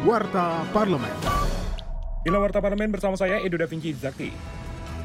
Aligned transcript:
Warta 0.00 0.64
Parlemen. 0.72 1.12
Inilah 2.24 2.40
Warta 2.40 2.64
Parlemen 2.64 2.88
bersama 2.88 3.20
saya 3.20 3.36
Edo 3.44 3.60
Da 3.60 3.68
Vinci 3.68 3.92
Zakti. 3.92 4.32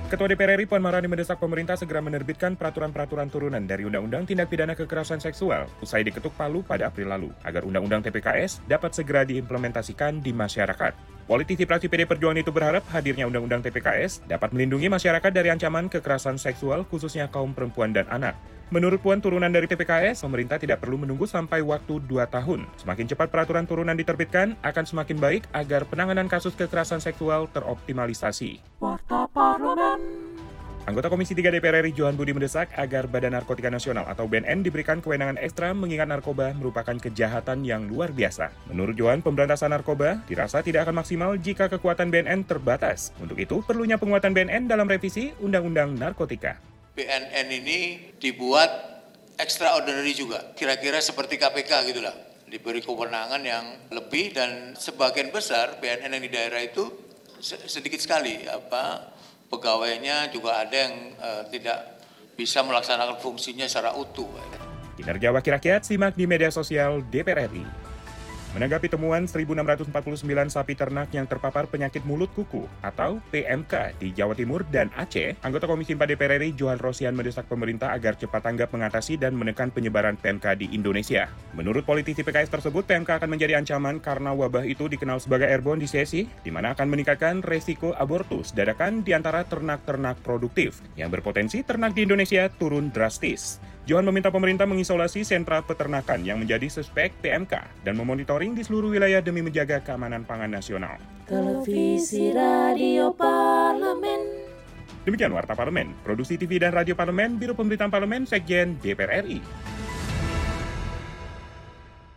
Ketua 0.07 0.31
DPR 0.31 0.55
RI 0.55 0.71
Puan 0.71 0.79
Maharani 0.79 1.11
mendesak 1.11 1.35
pemerintah 1.35 1.75
segera 1.75 1.99
menerbitkan 1.99 2.55
peraturan-peraturan 2.55 3.27
turunan 3.27 3.59
dari 3.67 3.83
Undang-Undang 3.83 4.23
Tindak 4.23 4.47
Pidana 4.47 4.71
Kekerasan 4.71 5.19
Seksual 5.19 5.67
usai 5.83 6.07
diketuk 6.07 6.31
palu 6.39 6.63
pada 6.63 6.87
April 6.87 7.11
lalu 7.11 7.29
agar 7.43 7.67
Undang-Undang 7.67 8.07
TPKS 8.07 8.63
dapat 8.71 8.95
segera 8.95 9.27
diimplementasikan 9.27 10.23
di 10.23 10.31
masyarakat. 10.31 10.95
Politisi 11.27 11.67
fraksi 11.67 11.91
PD 11.91 12.07
Perjuangan 12.07 12.39
itu 12.39 12.55
berharap 12.55 12.87
hadirnya 12.95 13.27
Undang-Undang 13.27 13.67
TPKS 13.67 14.23
dapat 14.31 14.55
melindungi 14.55 14.87
masyarakat 14.87 15.31
dari 15.35 15.51
ancaman 15.51 15.91
kekerasan 15.91 16.39
seksual 16.39 16.87
khususnya 16.87 17.27
kaum 17.27 17.51
perempuan 17.51 17.91
dan 17.91 18.07
anak. 18.07 18.39
Menurut 18.73 18.97
Puan 18.97 19.21
turunan 19.21 19.53
dari 19.53 19.69
TPKS, 19.69 20.25
pemerintah 20.25 20.57
tidak 20.57 20.81
perlu 20.81 20.97
menunggu 20.97 21.29
sampai 21.29 21.61
waktu 21.61 22.01
2 22.01 22.25
tahun. 22.25 22.65
Semakin 22.81 23.05
cepat 23.05 23.29
peraturan 23.29 23.69
turunan 23.69 23.93
diterbitkan, 23.93 24.57
akan 24.65 24.85
semakin 24.89 25.21
baik 25.21 25.45
agar 25.53 25.85
penanganan 25.85 26.25
kasus 26.25 26.57
kekerasan 26.57 26.97
seksual 26.97 27.45
teroptimalisasi. 27.53 28.57
Anggota 30.85 31.09
Komisi 31.09 31.33
3 31.33 31.49
DPR 31.49 31.81
RI 31.81 31.97
Johan 31.97 32.13
Budi 32.13 32.29
mendesak 32.29 32.69
agar 32.77 33.09
Badan 33.09 33.33
Narkotika 33.33 33.73
Nasional 33.73 34.05
atau 34.05 34.29
BNN 34.29 34.61
diberikan 34.61 35.01
kewenangan 35.01 35.41
ekstra 35.41 35.73
mengingat 35.73 36.05
narkoba 36.05 36.53
merupakan 36.53 36.93
kejahatan 36.93 37.65
yang 37.65 37.89
luar 37.89 38.13
biasa. 38.13 38.53
Menurut 38.69 38.93
Johan, 38.93 39.25
pemberantasan 39.25 39.73
narkoba 39.73 40.21
dirasa 40.29 40.61
tidak 40.61 40.85
akan 40.85 41.01
maksimal 41.01 41.33
jika 41.41 41.73
kekuatan 41.73 42.13
BNN 42.13 42.45
terbatas. 42.45 43.17
Untuk 43.17 43.37
itu, 43.41 43.65
perlunya 43.65 43.97
penguatan 43.97 44.33
BNN 44.37 44.69
dalam 44.69 44.85
revisi 44.85 45.33
Undang-Undang 45.41 45.97
Narkotika. 45.97 46.74
BNN 46.95 47.47
ini 47.51 47.79
dibuat 48.15 48.71
extraordinary 49.35 50.15
juga, 50.15 50.55
kira-kira 50.55 51.03
seperti 51.03 51.35
KPK 51.35 51.91
gitulah. 51.91 52.15
Diberi 52.47 52.79
kewenangan 52.79 53.41
yang 53.43 53.91
lebih 53.91 54.31
dan 54.31 54.77
sebagian 54.79 55.33
besar 55.33 55.75
BNN 55.83 56.15
yang 56.15 56.23
di 56.23 56.31
daerah 56.31 56.61
itu 56.63 56.87
sedikit 57.43 57.99
sekali 57.99 58.47
apa 58.47 59.11
pegawainya 59.51 60.31
juga 60.31 60.63
ada 60.63 60.71
yang 60.71 60.95
uh, 61.19 61.43
tidak 61.51 61.99
bisa 62.39 62.63
melaksanakan 62.63 63.19
fungsinya 63.19 63.67
secara 63.67 63.91
utuh. 63.97 64.27
Kinerja 64.95 65.35
Wakil 65.35 65.59
Rakyat 65.59 65.83
simak 65.83 66.15
di 66.15 66.23
media 66.23 66.47
sosial 66.47 67.03
DPR 67.11 67.51
RI. 67.51 67.94
Menanggapi 68.55 68.87
temuan 68.87 69.27
1.649 69.27 69.91
sapi 70.47 70.79
ternak 70.79 71.11
yang 71.11 71.27
terpapar 71.27 71.67
penyakit 71.67 72.07
mulut 72.07 72.31
kuku 72.31 72.63
atau 72.79 73.19
PMK 73.27 73.99
di 73.99 74.15
Jawa 74.15 74.31
Timur 74.31 74.63
dan 74.71 74.87
Aceh, 74.95 75.35
anggota 75.43 75.67
Komisi 75.67 75.91
4 75.91 76.15
DPR 76.15 76.39
RI 76.39 76.55
Johan 76.55 76.79
Rosian 76.79 77.19
mendesak 77.19 77.51
pemerintah 77.51 77.91
agar 77.91 78.15
cepat 78.15 78.47
tanggap 78.47 78.71
mengatasi 78.71 79.19
dan 79.19 79.35
menekan 79.35 79.75
penyebaran 79.75 80.15
PMK 80.15 80.55
di 80.55 80.71
Indonesia. 80.71 81.27
Menurut 81.51 81.83
politisi 81.83 82.23
PKS 82.23 82.47
tersebut, 82.47 82.87
PMK 82.87 83.19
akan 83.19 83.27
menjadi 83.35 83.59
ancaman 83.59 83.99
karena 83.99 84.31
wabah 84.31 84.63
itu 84.63 84.87
dikenal 84.87 85.19
sebagai 85.19 85.51
airborne 85.51 85.83
disease, 85.83 86.23
di 86.23 86.47
mana 86.47 86.71
akan 86.71 86.87
meningkatkan 86.87 87.43
resiko 87.43 87.91
abortus 87.99 88.55
dadakan 88.55 89.03
di 89.03 89.11
antara 89.11 89.43
ternak-ternak 89.43 90.23
produktif, 90.23 90.79
yang 90.95 91.11
berpotensi 91.11 91.59
ternak 91.67 91.91
di 91.91 92.07
Indonesia 92.07 92.47
turun 92.47 92.87
drastis. 92.87 93.59
Johan 93.85 94.01
meminta 94.01 94.33
pemerintah 94.33 94.65
mengisolasi 94.65 95.21
sentra 95.21 95.61
peternakan 95.61 96.25
yang 96.25 96.41
menjadi 96.41 96.65
suspek 96.73 97.13
PMK 97.21 97.85
dan 97.85 97.93
memonitoring 97.93 98.57
di 98.57 98.65
seluruh 98.65 98.89
wilayah 98.89 99.21
demi 99.21 99.45
menjaga 99.45 99.77
keamanan 99.85 100.25
pangan 100.25 100.49
nasional. 100.49 100.97
Televisi 101.29 102.33
Radio 102.33 103.13
Parlemen. 103.13 104.41
Demikian 105.05 105.29
Warta 105.37 105.53
Parlemen, 105.53 105.93
Produksi 106.01 106.33
TV 106.33 106.57
dan 106.57 106.73
Radio 106.73 106.97
Parlemen, 106.97 107.37
Biro 107.37 107.53
Pemberitaan 107.53 107.93
Parlemen, 107.93 108.25
Sekjen 108.25 108.81
DPR 108.81 109.21
RI. 109.21 109.37